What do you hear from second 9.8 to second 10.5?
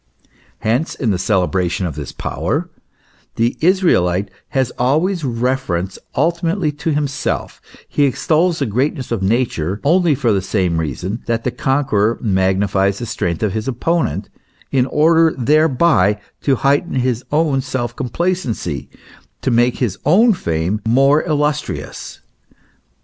only for the